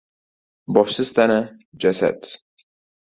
•Boshsiz 0.77 1.11
tana— 1.19 1.35
jasad. 1.83 2.31